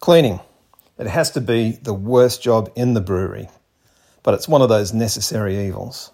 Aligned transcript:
Cleaning. 0.00 0.40
It 0.98 1.08
has 1.08 1.30
to 1.32 1.42
be 1.42 1.72
the 1.72 1.92
worst 1.92 2.42
job 2.42 2.72
in 2.74 2.94
the 2.94 3.02
brewery, 3.02 3.50
but 4.22 4.32
it's 4.32 4.48
one 4.48 4.62
of 4.62 4.70
those 4.70 4.94
necessary 4.94 5.66
evils. 5.66 6.10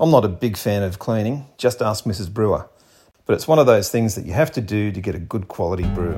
I'm 0.00 0.10
not 0.10 0.24
a 0.24 0.28
big 0.28 0.56
fan 0.56 0.82
of 0.82 0.98
cleaning, 0.98 1.44
just 1.58 1.82
ask 1.82 2.04
Mrs. 2.04 2.32
Brewer, 2.32 2.66
but 3.26 3.34
it's 3.34 3.46
one 3.46 3.58
of 3.58 3.66
those 3.66 3.90
things 3.90 4.14
that 4.14 4.24
you 4.24 4.32
have 4.32 4.50
to 4.52 4.62
do 4.62 4.90
to 4.90 5.00
get 5.02 5.14
a 5.14 5.18
good 5.18 5.48
quality 5.48 5.86
brew. 5.88 6.16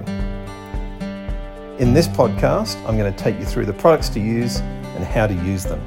In 1.80 1.92
this 1.92 2.06
podcast, 2.06 2.76
I'm 2.86 2.96
going 2.96 3.12
to 3.12 3.18
take 3.18 3.36
you 3.40 3.44
through 3.46 3.66
the 3.66 3.72
products 3.72 4.08
to 4.10 4.20
use 4.20 4.60
and 4.60 5.04
how 5.04 5.26
to 5.26 5.34
use 5.34 5.64
them. 5.64 5.84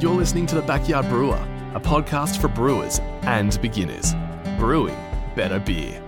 You're 0.00 0.16
listening 0.16 0.46
to 0.46 0.56
The 0.56 0.62
Backyard 0.62 1.08
Brewer, 1.08 1.40
a 1.74 1.80
podcast 1.80 2.40
for 2.40 2.48
brewers 2.48 2.98
and 3.22 3.56
beginners. 3.62 4.14
Brewing 4.58 4.96
better 5.36 5.60
beer. 5.60 6.07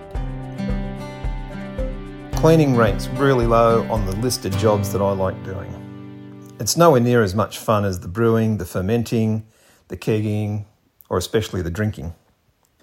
Cleaning 2.41 2.75
ranks 2.75 3.07
really 3.09 3.45
low 3.45 3.83
on 3.91 4.03
the 4.07 4.15
list 4.15 4.45
of 4.45 4.57
jobs 4.57 4.91
that 4.93 4.99
I 4.99 5.11
like 5.11 5.43
doing. 5.43 6.55
It's 6.59 6.75
nowhere 6.75 6.99
near 6.99 7.21
as 7.21 7.35
much 7.35 7.59
fun 7.59 7.85
as 7.85 7.99
the 7.99 8.07
brewing, 8.07 8.57
the 8.57 8.65
fermenting, 8.65 9.45
the 9.89 9.95
kegging, 9.95 10.65
or 11.07 11.19
especially 11.19 11.61
the 11.61 11.69
drinking. 11.69 12.15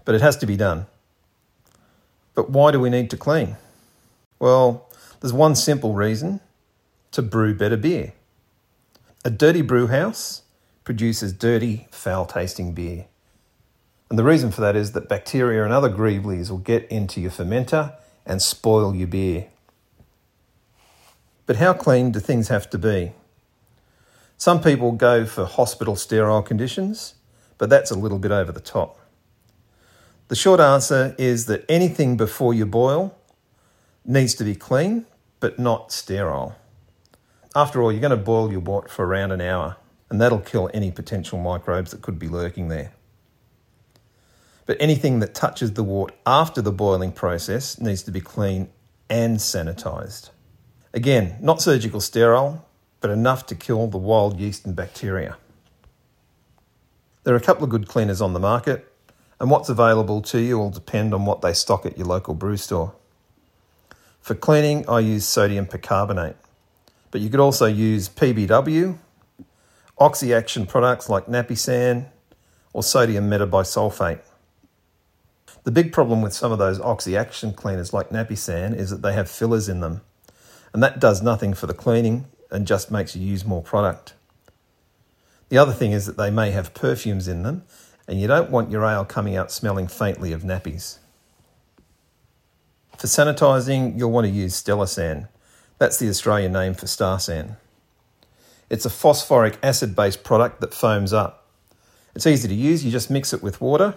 But 0.05 0.15
it 0.15 0.21
has 0.21 0.37
to 0.37 0.47
be 0.47 0.57
done. 0.57 0.87
But 2.37 2.51
why 2.51 2.71
do 2.71 2.79
we 2.79 2.89
need 2.89 3.11
to 3.11 3.17
clean? 3.17 3.57
Well, 4.39 4.89
there's 5.19 5.33
one 5.33 5.57
simple 5.57 5.93
reason 5.93 6.39
to 7.11 7.21
brew 7.21 7.53
better 7.53 7.77
beer. 7.77 8.13
A 9.25 9.31
dirty 9.31 9.63
brew 9.63 9.89
house 9.89 10.43
produces 10.85 11.33
dirty, 11.33 11.89
foul 11.91 12.27
tasting 12.27 12.75
beer. 12.75 13.07
And 14.09 14.17
the 14.17 14.25
reason 14.25 14.53
for 14.53 14.61
that 14.61 14.77
is 14.77 14.93
that 14.93 15.09
bacteria 15.09 15.65
and 15.65 15.73
other 15.73 15.91
greeblies 15.91 16.49
will 16.49 16.59
get 16.59 16.87
into 16.93 17.21
your 17.21 17.33
fermenter 17.33 17.97
and 18.29 18.41
spoil 18.41 18.95
your 18.95 19.09
beer. 19.09 19.49
But 21.47 21.57
how 21.57 21.73
clean 21.73 22.13
do 22.13 22.21
things 22.21 22.49
have 22.49 22.69
to 22.71 22.79
be? 22.79 23.13
Some 24.37 24.61
people 24.61 24.93
go 24.93 25.25
for 25.25 25.47
hospital 25.47 25.97
sterile 25.97 26.43
conditions, 26.43 27.15
but 27.57 27.71
that's 27.71 27.91
a 27.91 27.99
little 27.99 28.19
bit 28.19 28.31
over 28.31 28.53
the 28.53 28.61
top. 28.61 29.01
The 30.29 30.37
short 30.37 30.61
answer 30.61 31.17
is 31.19 31.47
that 31.47 31.65
anything 31.69 32.17
before 32.19 32.53
you 32.53 32.67
boil 32.67 33.17
needs 34.05 34.35
to 34.35 34.45
be 34.45 34.55
clean, 34.55 35.07
but 35.41 35.59
not 35.59 35.91
sterile. 35.91 36.55
After 37.57 37.83
all, 37.83 37.91
you're 37.91 38.01
going 38.01 38.11
to 38.11 38.17
boil 38.17 38.53
your 38.53 38.61
wort 38.61 38.91
for 38.91 39.07
around 39.07 39.33
an 39.33 39.41
hour, 39.41 39.77
and 40.11 40.21
that'll 40.21 40.41
kill 40.41 40.71
any 40.75 40.91
potential 40.91 41.39
microbes 41.39 41.93
that 41.93 42.03
could 42.03 42.19
be 42.19 42.29
lurking 42.29 42.69
there. 42.69 42.93
But 44.69 44.77
anything 44.81 45.21
that 45.21 45.35
touches 45.35 45.73
the 45.73 45.83
wort 45.83 46.13
after 46.27 46.61
the 46.61 46.71
boiling 46.71 47.11
process 47.11 47.81
needs 47.81 48.03
to 48.03 48.11
be 48.11 48.21
clean 48.21 48.69
and 49.09 49.39
sanitised. 49.39 50.29
Again, 50.93 51.39
not 51.41 51.63
surgical 51.63 52.03
sterile, 52.03 52.69
but 53.01 53.11
enough 53.11 53.47
to 53.47 53.55
kill 53.55 53.87
the 53.87 53.97
wild 53.97 54.39
yeast 54.39 54.67
and 54.67 54.77
bacteria. 54.77 55.39
There 57.25 57.33
are 57.33 57.39
a 57.39 57.41
couple 57.41 57.65
of 57.65 57.71
good 57.71 57.89
cleaners 57.89 58.21
on 58.21 58.35
the 58.35 58.39
market, 58.39 58.93
and 59.41 59.51
what's 59.51 59.71
available 59.71 60.21
to 60.21 60.39
you 60.39 60.59
will 60.59 60.69
depend 60.69 61.15
on 61.15 61.25
what 61.25 61.41
they 61.41 61.55
stock 61.55 61.87
at 61.87 61.97
your 61.97 62.07
local 62.07 62.35
brew 62.35 62.59
store. 62.59 62.95
For 64.21 64.35
cleaning, 64.35 64.87
I 64.87 65.01
use 65.01 65.25
sodium 65.25 65.65
percarbonate, 65.65 66.37
but 67.11 67.23
you 67.23 67.31
could 67.31 67.41
also 67.41 67.65
use 67.65 68.11
PBW, 68.11 68.99
oxy 69.97 70.35
action 70.35 70.67
products 70.67 71.09
like 71.09 71.25
Napisan, 71.25 72.09
or 72.75 72.83
sodium 72.83 73.31
metabisulfate. 73.31 74.21
The 75.65 75.71
big 75.73 75.93
problem 75.93 76.23
with 76.23 76.33
some 76.33 76.53
of 76.53 76.59
those 76.59 76.81
oxy 76.81 77.17
action 77.17 77.53
cleaners 77.53 77.93
like 77.93 78.11
Napisan 78.11 78.75
is 78.75 78.91
that 78.91 79.03
they 79.03 79.13
have 79.13 79.31
fillers 79.31 79.69
in 79.69 79.81
them, 79.81 80.01
and 80.73 80.83
that 80.83 81.01
does 81.01 81.23
nothing 81.23 81.55
for 81.55 81.67
the 81.67 81.75
cleaning 81.75 82.27
and 82.51 82.67
just 82.67 82.91
makes 82.91 83.15
you 83.15 83.23
use 83.23 83.45
more 83.45 83.63
product. 83.63 84.15
The 85.49 85.59
other 85.59 85.73
thing 85.73 85.93
is 85.93 86.07
that 86.07 86.17
they 86.17 86.31
may 86.31 86.51
have 86.53 86.75
perfumes 86.75 87.29
in 87.29 87.43
them, 87.43 87.65
and 88.07 88.21
you 88.21 88.27
don't 88.27 88.51
want 88.51 88.71
your 88.71 88.85
ale 88.85 89.05
coming 89.05 89.37
out 89.37 89.53
smelling 89.53 89.89
faintly 89.89 90.33
of 90.33 90.43
nappies. 90.43 90.99
For 92.97 93.07
sanitising, 93.07 93.99
you'll 93.99 94.11
want 94.11 94.27
to 94.27 94.33
use 94.33 94.61
Stellarsan. 94.61 95.29
That's 95.79 95.99
the 95.99 96.09
Australian 96.09 96.53
name 96.53 96.75
for 96.75 96.87
Starsan. 96.87 97.57
It's 98.71 98.85
a 98.85 98.91
phosphoric 98.91 99.59
acid 99.63 99.95
based 99.95 100.25
product 100.25 100.61
that 100.61 100.75
foams 100.75 101.13
up. 101.13 101.47
It's 102.15 102.27
easy 102.27 102.49
to 102.49 102.55
use, 102.55 102.85
you 102.85 102.91
just 102.91 103.11
mix 103.11 103.33
it 103.33 103.43
with 103.43 103.61
water 103.61 103.95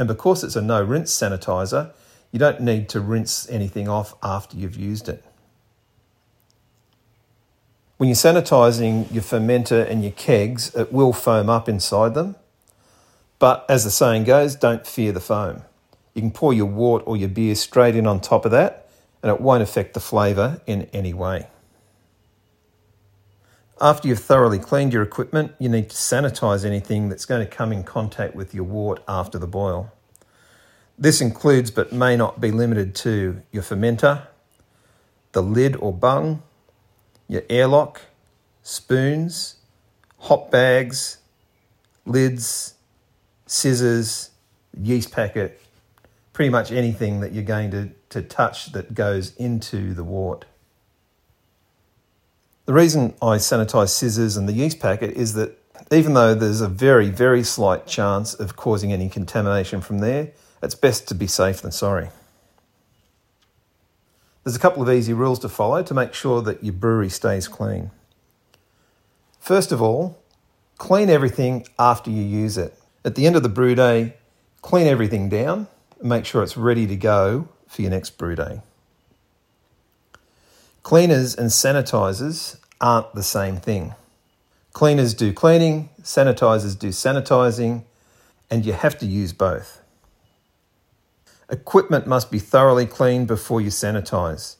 and 0.00 0.08
because 0.08 0.42
it's 0.42 0.56
a 0.56 0.62
no 0.62 0.82
rinse 0.82 1.12
sanitizer, 1.12 1.90
you 2.32 2.38
don't 2.38 2.62
need 2.62 2.88
to 2.88 3.00
rinse 3.00 3.46
anything 3.50 3.86
off 3.86 4.14
after 4.22 4.56
you've 4.56 4.74
used 4.74 5.10
it. 5.10 5.22
When 7.98 8.08
you're 8.08 8.16
sanitising 8.16 9.12
your 9.12 9.22
fermenter 9.22 9.86
and 9.86 10.02
your 10.02 10.12
kegs, 10.12 10.74
it 10.74 10.90
will 10.90 11.12
foam 11.12 11.50
up 11.50 11.68
inside 11.68 12.14
them. 12.14 12.36
But 13.38 13.66
as 13.68 13.84
the 13.84 13.90
saying 13.90 14.24
goes, 14.24 14.54
don't 14.54 14.86
fear 14.86 15.12
the 15.12 15.20
foam. 15.20 15.64
You 16.14 16.22
can 16.22 16.30
pour 16.30 16.54
your 16.54 16.64
wort 16.64 17.02
or 17.04 17.18
your 17.18 17.28
beer 17.28 17.54
straight 17.54 17.94
in 17.94 18.06
on 18.06 18.20
top 18.20 18.46
of 18.46 18.52
that, 18.52 18.88
and 19.22 19.30
it 19.30 19.38
won't 19.38 19.62
affect 19.62 19.92
the 19.92 20.00
flavour 20.00 20.62
in 20.66 20.88
any 20.94 21.12
way. 21.12 21.48
After 23.82 24.08
you've 24.08 24.20
thoroughly 24.20 24.58
cleaned 24.58 24.92
your 24.92 25.02
equipment, 25.02 25.54
you 25.58 25.70
need 25.70 25.88
to 25.88 25.96
sanitize 25.96 26.66
anything 26.66 27.08
that's 27.08 27.24
going 27.24 27.46
to 27.46 27.50
come 27.50 27.72
in 27.72 27.82
contact 27.82 28.34
with 28.34 28.54
your 28.54 28.64
wort 28.64 29.02
after 29.08 29.38
the 29.38 29.46
boil. 29.46 29.90
This 30.98 31.22
includes 31.22 31.70
but 31.70 31.90
may 31.90 32.14
not 32.14 32.42
be 32.42 32.50
limited 32.50 32.94
to 32.96 33.40
your 33.50 33.62
fermenter, 33.62 34.26
the 35.32 35.42
lid 35.42 35.76
or 35.76 35.94
bung, 35.94 36.42
your 37.26 37.42
airlock, 37.48 38.02
spoons, 38.62 39.56
hop 40.18 40.50
bags, 40.50 41.16
lids, 42.04 42.74
scissors, 43.46 44.28
yeast 44.78 45.10
packet, 45.10 45.58
pretty 46.34 46.50
much 46.50 46.70
anything 46.70 47.20
that 47.20 47.32
you're 47.32 47.44
going 47.44 47.70
to, 47.70 47.90
to 48.10 48.20
touch 48.20 48.72
that 48.72 48.92
goes 48.92 49.34
into 49.36 49.94
the 49.94 50.04
wort. 50.04 50.44
The 52.70 52.76
reason 52.76 53.14
I 53.20 53.38
sanitize 53.38 53.88
scissors 53.88 54.36
and 54.36 54.48
the 54.48 54.52
yeast 54.52 54.78
packet 54.78 55.16
is 55.16 55.34
that 55.34 55.58
even 55.90 56.14
though 56.14 56.36
there's 56.36 56.60
a 56.60 56.68
very, 56.68 57.10
very 57.10 57.42
slight 57.42 57.84
chance 57.88 58.32
of 58.32 58.54
causing 58.54 58.92
any 58.92 59.08
contamination 59.08 59.80
from 59.80 59.98
there, 59.98 60.30
it's 60.62 60.76
best 60.76 61.08
to 61.08 61.16
be 61.16 61.26
safe 61.26 61.62
than 61.62 61.72
sorry. 61.72 62.10
There's 64.44 64.54
a 64.54 64.60
couple 64.60 64.84
of 64.84 64.88
easy 64.88 65.12
rules 65.12 65.40
to 65.40 65.48
follow 65.48 65.82
to 65.82 65.92
make 65.92 66.14
sure 66.14 66.42
that 66.42 66.62
your 66.62 66.72
brewery 66.72 67.08
stays 67.08 67.48
clean. 67.48 67.90
First 69.40 69.72
of 69.72 69.82
all, 69.82 70.22
clean 70.78 71.10
everything 71.10 71.66
after 71.76 72.08
you 72.08 72.22
use 72.22 72.56
it. 72.56 72.78
At 73.04 73.16
the 73.16 73.26
end 73.26 73.34
of 73.34 73.42
the 73.42 73.48
brew 73.48 73.74
day, 73.74 74.14
clean 74.62 74.86
everything 74.86 75.28
down 75.28 75.66
and 75.98 76.08
make 76.08 76.24
sure 76.24 76.44
it's 76.44 76.56
ready 76.56 76.86
to 76.86 76.94
go 76.94 77.48
for 77.66 77.82
your 77.82 77.90
next 77.90 78.10
brew 78.10 78.36
day. 78.36 78.60
Cleaners 80.84 81.34
and 81.34 81.50
sanitizers 81.50 82.59
aren't 82.80 83.14
the 83.14 83.22
same 83.22 83.56
thing. 83.56 83.94
Cleaners 84.72 85.14
do 85.14 85.32
cleaning, 85.32 85.90
sanitizers 86.02 86.78
do 86.78 86.88
sanitizing, 86.88 87.84
and 88.50 88.64
you 88.64 88.72
have 88.72 88.98
to 88.98 89.06
use 89.06 89.32
both. 89.32 89.80
Equipment 91.48 92.06
must 92.06 92.30
be 92.30 92.38
thoroughly 92.38 92.86
cleaned 92.86 93.26
before 93.26 93.60
you 93.60 93.70
sanitize. 93.70 94.56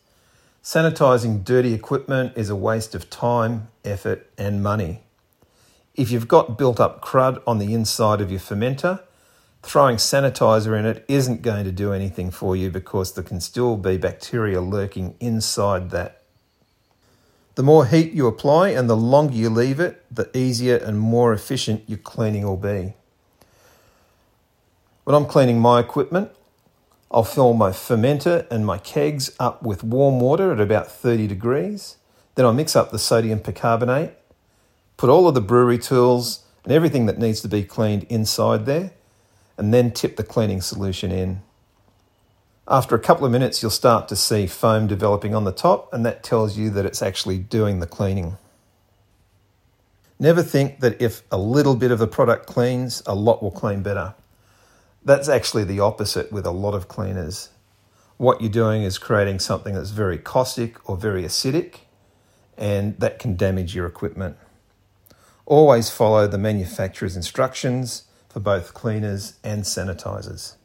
Sanitizing 0.62 1.44
dirty 1.44 1.72
equipment 1.72 2.32
is 2.36 2.50
a 2.50 2.56
waste 2.56 2.94
of 2.94 3.08
time, 3.08 3.68
effort, 3.84 4.28
and 4.36 4.62
money. 4.62 5.02
If 5.94 6.10
you've 6.10 6.28
got 6.28 6.58
built 6.58 6.80
up 6.80 7.00
crud 7.02 7.42
on 7.46 7.58
the 7.58 7.72
inside 7.72 8.20
of 8.20 8.30
your 8.30 8.40
fermenter, 8.40 9.02
throwing 9.62 9.96
sanitizer 9.96 10.78
in 10.78 10.84
it 10.84 11.04
isn't 11.08 11.42
going 11.42 11.64
to 11.64 11.72
do 11.72 11.92
anything 11.92 12.30
for 12.30 12.56
you 12.56 12.70
because 12.70 13.14
there 13.14 13.24
can 13.24 13.40
still 13.40 13.76
be 13.76 13.96
bacteria 13.96 14.60
lurking 14.60 15.14
inside 15.20 15.90
that. 15.90 16.19
The 17.56 17.62
more 17.62 17.86
heat 17.86 18.12
you 18.12 18.26
apply 18.26 18.70
and 18.70 18.88
the 18.88 18.96
longer 18.96 19.34
you 19.34 19.50
leave 19.50 19.80
it, 19.80 20.04
the 20.10 20.30
easier 20.36 20.76
and 20.76 20.98
more 20.98 21.32
efficient 21.32 21.82
your 21.88 21.98
cleaning 21.98 22.44
will 22.44 22.56
be. 22.56 22.94
When 25.04 25.16
I'm 25.16 25.26
cleaning 25.26 25.58
my 25.58 25.80
equipment, 25.80 26.30
I'll 27.10 27.24
fill 27.24 27.52
my 27.54 27.70
fermenter 27.70 28.46
and 28.50 28.64
my 28.64 28.78
kegs 28.78 29.34
up 29.40 29.62
with 29.64 29.82
warm 29.82 30.20
water 30.20 30.52
at 30.52 30.60
about 30.60 30.90
30 30.90 31.26
degrees. 31.26 31.96
Then 32.36 32.46
I'll 32.46 32.52
mix 32.52 32.76
up 32.76 32.92
the 32.92 32.98
sodium 32.98 33.40
percarbonate, 33.40 34.12
put 34.96 35.10
all 35.10 35.26
of 35.26 35.34
the 35.34 35.40
brewery 35.40 35.78
tools 35.78 36.44
and 36.62 36.72
everything 36.72 37.06
that 37.06 37.18
needs 37.18 37.40
to 37.40 37.48
be 37.48 37.64
cleaned 37.64 38.04
inside 38.04 38.64
there, 38.66 38.92
and 39.56 39.74
then 39.74 39.90
tip 39.90 40.16
the 40.16 40.22
cleaning 40.22 40.60
solution 40.60 41.10
in. 41.10 41.42
After 42.72 42.94
a 42.94 43.00
couple 43.00 43.26
of 43.26 43.32
minutes, 43.32 43.60
you'll 43.62 43.72
start 43.72 44.06
to 44.06 44.14
see 44.14 44.46
foam 44.46 44.86
developing 44.86 45.34
on 45.34 45.42
the 45.42 45.50
top, 45.50 45.92
and 45.92 46.06
that 46.06 46.22
tells 46.22 46.56
you 46.56 46.70
that 46.70 46.86
it's 46.86 47.02
actually 47.02 47.36
doing 47.36 47.80
the 47.80 47.86
cleaning. 47.86 48.36
Never 50.20 50.40
think 50.40 50.78
that 50.78 51.02
if 51.02 51.24
a 51.32 51.38
little 51.38 51.74
bit 51.74 51.90
of 51.90 51.98
the 51.98 52.06
product 52.06 52.46
cleans, 52.46 53.02
a 53.06 53.14
lot 53.16 53.42
will 53.42 53.50
clean 53.50 53.82
better. 53.82 54.14
That's 55.04 55.28
actually 55.28 55.64
the 55.64 55.80
opposite 55.80 56.30
with 56.30 56.46
a 56.46 56.52
lot 56.52 56.74
of 56.74 56.86
cleaners. 56.86 57.48
what 58.18 58.42
you're 58.42 58.50
doing 58.50 58.82
is 58.82 58.98
creating 58.98 59.38
something 59.38 59.74
that's 59.74 59.90
very 59.90 60.18
caustic 60.18 60.88
or 60.88 60.94
very 60.94 61.22
acidic, 61.22 61.76
and 62.58 63.00
that 63.00 63.18
can 63.18 63.34
damage 63.34 63.74
your 63.74 63.86
equipment. 63.86 64.36
Always 65.46 65.88
follow 65.88 66.26
the 66.26 66.36
manufacturer's 66.36 67.16
instructions 67.16 68.04
for 68.28 68.40
both 68.40 68.74
cleaners 68.74 69.38
and 69.42 69.62
sanitizers. 69.64 70.56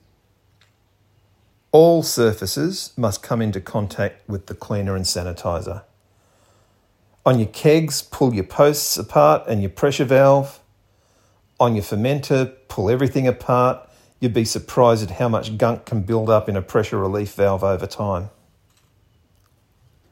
All 1.75 2.03
surfaces 2.03 2.93
must 2.95 3.21
come 3.21 3.41
into 3.41 3.59
contact 3.59 4.29
with 4.29 4.45
the 4.45 4.55
cleaner 4.55 4.95
and 4.95 5.03
sanitizer. 5.03 5.83
On 7.25 7.37
your 7.37 7.49
kegs, 7.49 8.01
pull 8.01 8.33
your 8.33 8.45
posts 8.45 8.95
apart 8.95 9.45
and 9.49 9.61
your 9.61 9.71
pressure 9.71 10.05
valve. 10.05 10.61
On 11.59 11.75
your 11.75 11.83
fermenter, 11.83 12.53
pull 12.69 12.89
everything 12.89 13.27
apart. 13.27 13.89
You'd 14.21 14.33
be 14.33 14.45
surprised 14.45 15.03
at 15.03 15.17
how 15.17 15.27
much 15.27 15.57
gunk 15.57 15.85
can 15.85 16.03
build 16.03 16.29
up 16.29 16.47
in 16.47 16.55
a 16.55 16.61
pressure 16.61 16.97
relief 16.97 17.33
valve 17.33 17.61
over 17.61 17.87
time. 17.87 18.29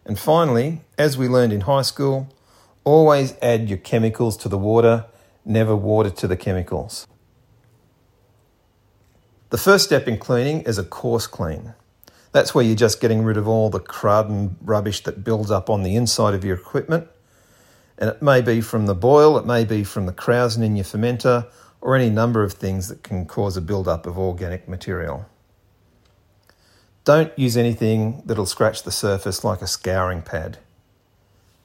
And 0.06 0.20
finally, 0.20 0.82
as 0.98 1.18
we 1.18 1.30
learned 1.30 1.54
in 1.54 1.62
high 1.62 1.84
school, 1.84 2.28
always 2.84 3.36
add 3.42 3.70
your 3.70 3.78
chemicals 3.78 4.36
to 4.36 4.50
the 4.50 4.58
water, 4.58 5.06
never 5.46 5.78
water 5.78 6.10
to 6.10 6.28
the 6.28 6.36
chemicals. 6.36 7.08
The 9.54 9.60
first 9.60 9.86
step 9.86 10.08
in 10.08 10.18
cleaning 10.18 10.62
is 10.62 10.80
a 10.80 10.84
coarse 10.84 11.28
clean. 11.28 11.76
That's 12.32 12.56
where 12.56 12.66
you're 12.66 12.76
just 12.76 13.00
getting 13.00 13.22
rid 13.22 13.38
of 13.38 13.48
all 13.48 13.70
the 13.70 13.80
crud 13.80 14.28
and 14.28 14.56
rubbish 14.60 15.04
that 15.04 15.24
builds 15.24 15.52
up 15.52 15.70
on 15.70 15.84
the 15.84 15.96
inside 15.96 16.34
of 16.34 16.44
your 16.44 16.56
equipment. 16.56 17.08
And 18.00 18.10
it 18.10 18.20
may 18.20 18.42
be 18.42 18.62
from 18.62 18.88
the 18.88 18.96
boil, 18.96 19.38
it 19.38 19.46
may 19.46 19.64
be 19.64 19.84
from 19.84 20.08
the 20.08 20.12
krausen 20.12 20.64
in 20.64 20.76
your 20.76 20.86
fermenter, 20.86 21.46
or 21.82 21.96
any 21.96 22.10
number 22.10 22.42
of 22.42 22.54
things 22.54 22.88
that 22.88 23.04
can 23.04 23.28
cause 23.28 23.56
a 23.56 23.62
build-up 23.62 24.08
of 24.08 24.18
organic 24.18 24.68
material. 24.68 25.28
Don't 27.06 27.38
use 27.38 27.56
anything 27.56 28.24
that'll 28.26 28.48
scratch 28.48 28.82
the 28.82 28.92
surface 28.92 29.44
like 29.44 29.62
a 29.62 29.68
scouring 29.68 30.24
pad. 30.24 30.58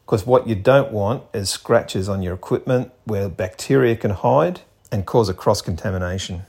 Because 0.04 0.26
what 0.26 0.46
you 0.46 0.56
don't 0.56 0.92
want 0.92 1.22
is 1.32 1.48
scratches 1.48 2.06
on 2.06 2.20
your 2.20 2.34
equipment 2.34 2.92
where 3.04 3.30
bacteria 3.30 3.96
can 3.96 4.10
hide 4.10 4.60
and 4.92 5.06
cause 5.06 5.30
a 5.30 5.34
cross 5.34 5.62
contamination. 5.62 6.42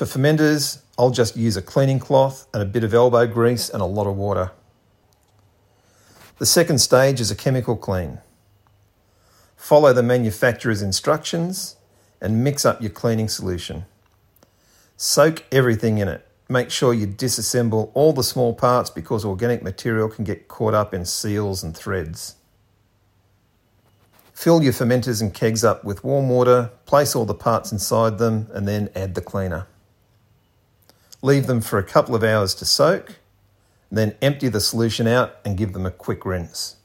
For 0.00 0.06
fermenters, 0.06 0.80
I'll 0.98 1.10
just 1.10 1.36
use 1.36 1.58
a 1.58 1.60
cleaning 1.60 1.98
cloth 1.98 2.46
and 2.54 2.62
a 2.62 2.64
bit 2.64 2.84
of 2.84 2.94
elbow 2.94 3.26
grease 3.26 3.68
and 3.68 3.82
a 3.82 3.84
lot 3.84 4.06
of 4.06 4.16
water. 4.16 4.50
The 6.38 6.46
second 6.46 6.78
stage 6.78 7.20
is 7.20 7.30
a 7.30 7.34
chemical 7.34 7.76
clean. 7.76 8.20
Follow 9.56 9.92
the 9.92 10.02
manufacturer's 10.02 10.80
instructions 10.80 11.76
and 12.18 12.42
mix 12.42 12.64
up 12.64 12.80
your 12.80 12.88
cleaning 12.88 13.28
solution. 13.28 13.84
Soak 14.96 15.44
everything 15.52 15.98
in 15.98 16.08
it. 16.08 16.26
Make 16.48 16.70
sure 16.70 16.94
you 16.94 17.06
disassemble 17.06 17.90
all 17.92 18.14
the 18.14 18.24
small 18.24 18.54
parts 18.54 18.88
because 18.88 19.22
organic 19.22 19.62
material 19.62 20.08
can 20.08 20.24
get 20.24 20.48
caught 20.48 20.72
up 20.72 20.94
in 20.94 21.04
seals 21.04 21.62
and 21.62 21.76
threads. 21.76 22.36
Fill 24.32 24.62
your 24.62 24.72
fermenters 24.72 25.20
and 25.20 25.34
kegs 25.34 25.62
up 25.62 25.84
with 25.84 26.02
warm 26.02 26.30
water, 26.30 26.70
place 26.86 27.14
all 27.14 27.26
the 27.26 27.34
parts 27.34 27.70
inside 27.70 28.16
them, 28.16 28.46
and 28.54 28.66
then 28.66 28.88
add 28.94 29.14
the 29.14 29.20
cleaner. 29.20 29.66
Leave 31.22 31.46
them 31.46 31.60
for 31.60 31.78
a 31.78 31.84
couple 31.84 32.14
of 32.14 32.24
hours 32.24 32.54
to 32.54 32.64
soak, 32.64 33.16
then 33.90 34.14
empty 34.22 34.48
the 34.48 34.60
solution 34.60 35.06
out 35.06 35.36
and 35.44 35.58
give 35.58 35.72
them 35.72 35.84
a 35.84 35.90
quick 35.90 36.24
rinse. 36.24 36.76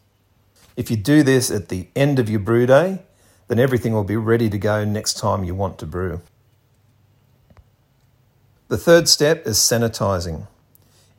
If 0.75 0.91
you 0.91 0.97
do 0.97 1.23
this 1.23 1.49
at 1.49 1.69
the 1.69 1.87
end 1.95 2.19
of 2.19 2.29
your 2.29 2.39
brew 2.39 2.65
day, 2.65 3.03
then 3.47 3.59
everything 3.59 3.93
will 3.93 4.03
be 4.03 4.17
ready 4.17 4.49
to 4.49 4.57
go 4.57 4.83
next 4.83 5.17
time 5.17 5.43
you 5.43 5.55
want 5.55 5.77
to 5.79 5.85
brew. 5.85 6.21
The 8.67 8.77
third 8.77 9.07
step 9.07 9.45
is 9.45 9.57
sanitizing. 9.57 10.47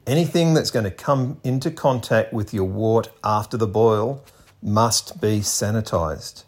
Anything 0.06 0.54
that's 0.54 0.70
going 0.70 0.84
to 0.84 0.90
come 0.90 1.40
into 1.42 1.70
contact 1.70 2.32
with 2.32 2.52
your 2.52 2.64
wort 2.64 3.08
after 3.24 3.56
the 3.56 3.66
boil 3.66 4.22
must 4.60 5.20
be 5.20 5.40
sanitized. 5.40 6.44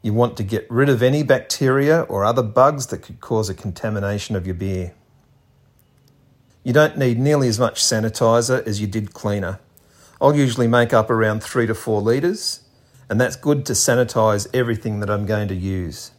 You 0.00 0.14
want 0.14 0.36
to 0.38 0.42
get 0.42 0.66
rid 0.70 0.88
of 0.88 1.02
any 1.02 1.22
bacteria 1.22 2.02
or 2.02 2.24
other 2.24 2.42
bugs 2.42 2.86
that 2.86 3.02
could 3.02 3.20
cause 3.20 3.48
a 3.48 3.54
contamination 3.54 4.34
of 4.34 4.46
your 4.46 4.54
beer. 4.54 4.94
You 6.68 6.74
don't 6.74 6.98
need 6.98 7.18
nearly 7.18 7.48
as 7.48 7.58
much 7.58 7.82
sanitizer 7.82 8.62
as 8.66 8.78
you 8.78 8.86
did 8.86 9.14
cleaner. 9.14 9.58
I'll 10.20 10.36
usually 10.36 10.68
make 10.68 10.92
up 10.92 11.08
around 11.08 11.42
three 11.42 11.66
to 11.66 11.74
four 11.74 12.02
litres, 12.02 12.60
and 13.08 13.18
that's 13.18 13.36
good 13.36 13.64
to 13.64 13.72
sanitize 13.72 14.46
everything 14.52 15.00
that 15.00 15.08
I'm 15.08 15.24
going 15.24 15.48
to 15.48 15.54
use. 15.54 16.10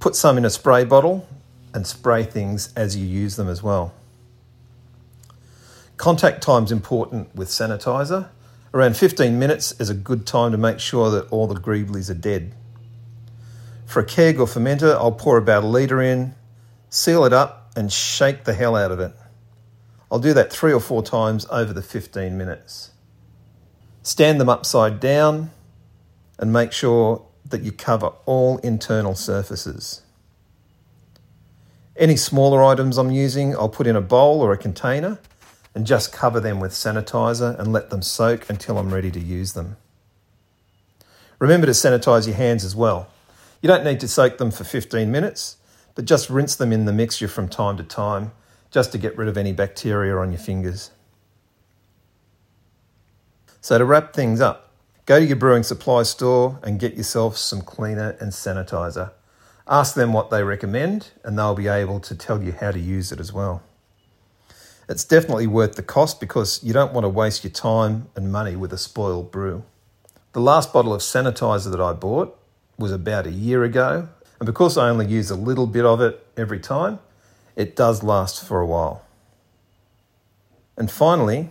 Put 0.00 0.14
some 0.14 0.36
in 0.36 0.44
a 0.44 0.50
spray 0.50 0.84
bottle 0.84 1.26
and 1.72 1.86
spray 1.86 2.24
things 2.24 2.74
as 2.74 2.94
you 2.94 3.06
use 3.06 3.36
them 3.36 3.48
as 3.48 3.62
well. 3.62 3.94
Contact 5.96 6.42
time 6.42 6.64
is 6.64 6.70
important 6.70 7.34
with 7.34 7.48
sanitizer. 7.48 8.28
Around 8.74 8.98
15 8.98 9.38
minutes 9.38 9.72
is 9.80 9.88
a 9.88 9.94
good 9.94 10.26
time 10.26 10.52
to 10.52 10.58
make 10.58 10.78
sure 10.78 11.08
that 11.08 11.26
all 11.30 11.46
the 11.46 11.58
greeblies 11.58 12.10
are 12.10 12.12
dead. 12.12 12.52
For 13.86 14.00
a 14.00 14.04
keg 14.04 14.38
or 14.38 14.46
fermenter, 14.46 14.92
I'll 14.92 15.10
pour 15.10 15.38
about 15.38 15.64
a 15.64 15.68
litre 15.68 16.02
in, 16.02 16.34
seal 16.90 17.24
it 17.24 17.32
up, 17.32 17.63
and 17.76 17.92
shake 17.92 18.44
the 18.44 18.54
hell 18.54 18.76
out 18.76 18.90
of 18.90 19.00
it. 19.00 19.12
I'll 20.10 20.18
do 20.18 20.34
that 20.34 20.52
three 20.52 20.72
or 20.72 20.80
four 20.80 21.02
times 21.02 21.46
over 21.50 21.72
the 21.72 21.82
15 21.82 22.36
minutes. 22.36 22.92
Stand 24.02 24.40
them 24.40 24.48
upside 24.48 25.00
down 25.00 25.50
and 26.38 26.52
make 26.52 26.72
sure 26.72 27.24
that 27.48 27.62
you 27.62 27.72
cover 27.72 28.12
all 28.26 28.58
internal 28.58 29.14
surfaces. 29.14 30.02
Any 31.96 32.16
smaller 32.16 32.62
items 32.62 32.98
I'm 32.98 33.10
using, 33.10 33.56
I'll 33.56 33.68
put 33.68 33.86
in 33.86 33.96
a 33.96 34.00
bowl 34.00 34.40
or 34.40 34.52
a 34.52 34.58
container 34.58 35.18
and 35.74 35.86
just 35.86 36.12
cover 36.12 36.40
them 36.40 36.60
with 36.60 36.72
sanitizer 36.72 37.58
and 37.58 37.72
let 37.72 37.90
them 37.90 38.02
soak 38.02 38.48
until 38.48 38.78
I'm 38.78 38.92
ready 38.92 39.10
to 39.10 39.20
use 39.20 39.52
them. 39.52 39.76
Remember 41.38 41.66
to 41.66 41.72
sanitize 41.72 42.26
your 42.26 42.36
hands 42.36 42.64
as 42.64 42.76
well. 42.76 43.08
You 43.60 43.68
don't 43.68 43.84
need 43.84 44.00
to 44.00 44.08
soak 44.08 44.38
them 44.38 44.50
for 44.50 44.64
15 44.64 45.10
minutes 45.10 45.56
but 45.94 46.04
just 46.04 46.30
rinse 46.30 46.56
them 46.56 46.72
in 46.72 46.84
the 46.84 46.92
mixture 46.92 47.28
from 47.28 47.48
time 47.48 47.76
to 47.76 47.82
time 47.82 48.32
just 48.70 48.92
to 48.92 48.98
get 48.98 49.16
rid 49.16 49.28
of 49.28 49.36
any 49.36 49.52
bacteria 49.52 50.16
on 50.16 50.32
your 50.32 50.40
fingers. 50.40 50.90
So, 53.60 53.78
to 53.78 53.84
wrap 53.84 54.12
things 54.12 54.40
up, 54.40 54.72
go 55.06 55.20
to 55.20 55.24
your 55.24 55.36
brewing 55.36 55.62
supply 55.62 56.02
store 56.02 56.58
and 56.62 56.80
get 56.80 56.96
yourself 56.96 57.36
some 57.36 57.62
cleaner 57.62 58.16
and 58.20 58.32
sanitizer. 58.32 59.12
Ask 59.66 59.94
them 59.94 60.12
what 60.12 60.28
they 60.28 60.42
recommend, 60.42 61.12
and 61.22 61.38
they'll 61.38 61.54
be 61.54 61.68
able 61.68 62.00
to 62.00 62.14
tell 62.14 62.42
you 62.42 62.52
how 62.52 62.72
to 62.72 62.78
use 62.78 63.10
it 63.10 63.20
as 63.20 63.32
well. 63.32 63.62
It's 64.86 65.04
definitely 65.04 65.46
worth 65.46 65.76
the 65.76 65.82
cost 65.82 66.20
because 66.20 66.62
you 66.62 66.74
don't 66.74 66.92
want 66.92 67.04
to 67.04 67.08
waste 67.08 67.42
your 67.42 67.52
time 67.52 68.08
and 68.14 68.30
money 68.30 68.54
with 68.54 68.72
a 68.72 68.78
spoiled 68.78 69.30
brew. 69.30 69.64
The 70.32 70.40
last 70.40 70.72
bottle 70.72 70.92
of 70.92 71.00
sanitizer 71.00 71.70
that 71.70 71.80
I 71.80 71.94
bought 71.94 72.38
was 72.76 72.92
about 72.92 73.26
a 73.26 73.30
year 73.30 73.64
ago, 73.64 74.08
and 74.44 74.52
because 74.52 74.76
I 74.76 74.90
only 74.90 75.06
use 75.06 75.30
a 75.30 75.36
little 75.36 75.66
bit 75.66 75.86
of 75.86 76.02
it 76.02 76.22
every 76.36 76.60
time, 76.60 76.98
it 77.56 77.74
does 77.74 78.02
last 78.02 78.44
for 78.44 78.60
a 78.60 78.66
while. 78.66 79.02
And 80.76 80.90
finally, 80.90 81.48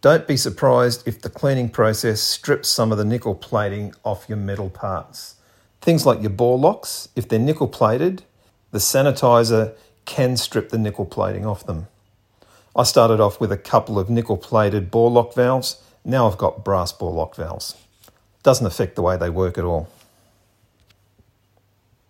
don't 0.00 0.26
be 0.26 0.36
surprised 0.36 1.06
if 1.06 1.22
the 1.22 1.30
cleaning 1.30 1.68
process 1.68 2.20
strips 2.20 2.68
some 2.68 2.90
of 2.90 2.98
the 2.98 3.04
nickel 3.04 3.36
plating 3.36 3.94
off 4.02 4.24
your 4.28 4.38
metal 4.38 4.68
parts. 4.68 5.36
Things 5.80 6.04
like 6.04 6.20
your 6.20 6.30
ball 6.30 6.58
locks, 6.58 7.08
if 7.14 7.28
they're 7.28 7.38
nickel 7.38 7.68
plated, 7.68 8.24
the 8.72 8.78
sanitizer 8.78 9.74
can 10.04 10.36
strip 10.36 10.70
the 10.70 10.78
nickel 10.78 11.06
plating 11.06 11.46
off 11.46 11.64
them. 11.64 11.86
I 12.74 12.82
started 12.82 13.20
off 13.20 13.38
with 13.38 13.52
a 13.52 13.56
couple 13.56 13.96
of 13.96 14.10
nickel 14.10 14.38
plated 14.38 14.90
ball 14.90 15.12
lock 15.12 15.34
valves, 15.34 15.80
now 16.04 16.26
I've 16.26 16.36
got 16.36 16.64
brass 16.64 16.90
ball 16.90 17.14
lock 17.14 17.36
valves. 17.36 17.76
Doesn't 18.42 18.66
affect 18.66 18.96
the 18.96 19.02
way 19.02 19.16
they 19.16 19.30
work 19.30 19.56
at 19.56 19.62
all. 19.62 19.88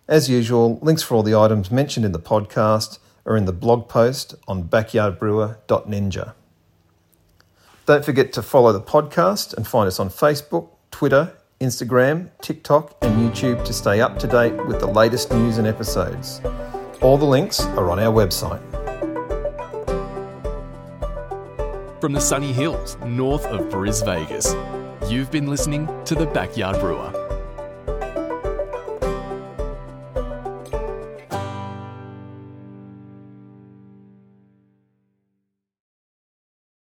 As 0.07 0.29
usual, 0.29 0.79
links 0.81 1.01
for 1.01 1.15
all 1.15 1.23
the 1.23 1.33
items 1.33 1.71
mentioned 1.71 2.05
in 2.05 2.11
the 2.11 2.19
podcast 2.19 2.99
are 3.25 3.37
in 3.37 3.45
the 3.45 3.53
blog 3.53 3.87
post 3.87 4.35
on 4.49 4.65
backyardbrewer.ninja. 4.65 6.33
Don't 7.85 8.03
forget 8.03 8.33
to 8.33 8.41
follow 8.41 8.73
the 8.73 8.81
podcast 8.81 9.53
and 9.53 9.65
find 9.65 9.87
us 9.87 10.01
on 10.01 10.09
Facebook, 10.09 10.71
Twitter, 10.91 11.31
Instagram, 11.61 12.31
TikTok, 12.41 12.97
and 13.01 13.15
YouTube 13.15 13.63
to 13.63 13.71
stay 13.71 14.01
up 14.01 14.19
to 14.19 14.27
date 14.27 14.53
with 14.67 14.81
the 14.81 14.87
latest 14.87 15.31
news 15.31 15.57
and 15.57 15.65
episodes. 15.65 16.41
All 17.01 17.17
the 17.17 17.25
links 17.25 17.61
are 17.61 17.89
on 17.89 17.97
our 17.99 18.13
website. 18.13 18.61
From 22.01 22.11
the 22.11 22.19
sunny 22.19 22.51
hills 22.51 22.97
north 23.05 23.45
of 23.45 23.69
Bris 23.69 24.01
Vegas, 24.01 24.53
you've 25.07 25.31
been 25.31 25.47
listening 25.47 25.87
to 26.03 26.15
The 26.15 26.25
Backyard 26.25 26.77
Brewer 26.81 27.22